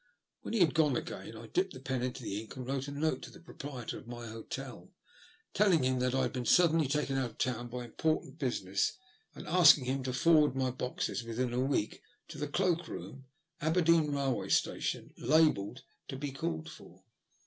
[0.41, 2.91] When he had gone again I dipped the pen into the ink and wrote a
[2.91, 4.89] note to the proprietor of my hotel,
[5.53, 8.93] telling him that* I had been suddenly taken out of town by important business,
[9.35, 13.25] and asking him to forward my boxes, within a week, to the cloak room,
[13.61, 17.03] Aberdeen railway station, labelled to be called for.